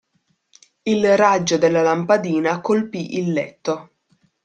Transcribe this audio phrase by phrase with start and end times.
[0.81, 3.91] Il raggio della lampadina colpì il letto.